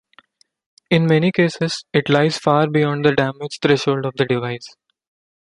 In 0.89 1.05
many 1.05 1.31
cases, 1.31 1.85
it 1.93 2.09
lies 2.09 2.35
far 2.39 2.67
beyond 2.67 3.05
the 3.05 3.13
damage 3.13 3.59
threshold 3.61 4.03
of 4.07 4.15
the 4.17 4.25
device. 4.25 4.75